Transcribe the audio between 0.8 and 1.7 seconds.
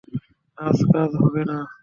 কাজ হবে না।